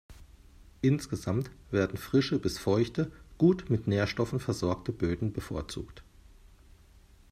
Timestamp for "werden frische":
1.69-2.39